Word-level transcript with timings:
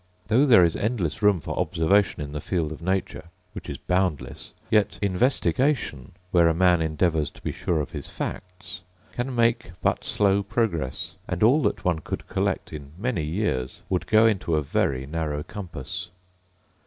Though 0.29 0.47
there 0.47 0.63
is 0.63 0.75
endless 0.75 1.21
room 1.21 1.39
for 1.39 1.55
observation 1.59 2.23
in 2.23 2.31
the 2.31 2.41
field 2.41 2.71
of 2.71 2.81
nature, 2.81 3.25
which 3.53 3.69
is 3.69 3.77
boundless, 3.77 4.51
yet 4.71 4.97
investigation 4.99 6.13
(where 6.31 6.47
a 6.47 6.55
man 6.55 6.81
endeavours 6.81 7.29
to 7.29 7.41
be 7.43 7.51
sure 7.51 7.79
of 7.79 7.91
his 7.91 8.09
facts) 8.09 8.81
can 9.11 9.35
make 9.35 9.73
but 9.79 10.03
slow 10.03 10.41
progress; 10.41 11.17
and 11.27 11.43
all 11.43 11.61
that 11.61 11.85
one 11.85 11.99
could 11.99 12.27
collect 12.27 12.73
in 12.73 12.93
many 12.97 13.23
years 13.23 13.83
would 13.89 14.07
go 14.07 14.25
into 14.25 14.55
a 14.55 14.63
very 14.63 15.05
narrow 15.05 15.43
compass. 15.43 16.09